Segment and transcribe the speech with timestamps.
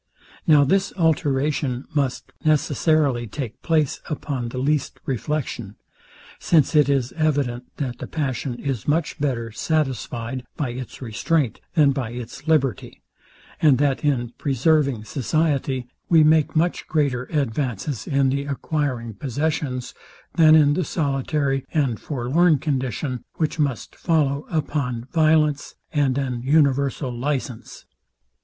[0.47, 5.75] Now this alteration must necessarily take place upon the least reflection;
[6.39, 11.91] since it is evident, that the passion is much better satisfyed by its restraint, than
[11.91, 13.03] by its liberty,
[13.61, 19.93] and that in preserving society, we make much greater advances in the acquiring possessions,
[20.33, 27.15] than in the solitary and forlorn condition, which must follow upon violence and an universal
[27.15, 27.85] licence.